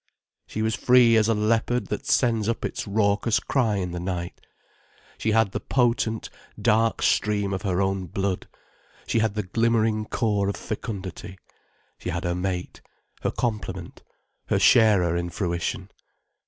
She 0.47 0.63
was 0.63 0.73
free 0.73 1.15
as 1.15 1.27
a 1.27 1.35
leopard 1.35 1.89
that 1.89 2.07
sends 2.07 2.49
up 2.49 2.65
its 2.65 2.87
raucous 2.87 3.39
cry 3.39 3.75
in 3.75 3.91
the 3.91 3.99
night. 3.99 4.41
She 5.19 5.29
had 5.29 5.51
the 5.51 5.59
potent, 5.59 6.27
dark 6.59 7.03
stream 7.03 7.53
of 7.53 7.61
her 7.61 7.83
own 7.83 8.07
blood, 8.07 8.47
she 9.05 9.19
had 9.19 9.35
the 9.35 9.43
glimmering 9.43 10.05
core 10.05 10.49
of 10.49 10.57
fecundity, 10.57 11.37
she 11.99 12.09
had 12.09 12.23
her 12.23 12.33
mate, 12.33 12.81
her 13.21 13.29
complement, 13.29 14.01
her 14.47 14.57
sharer 14.57 15.15
in 15.15 15.29
fruition. 15.29 15.91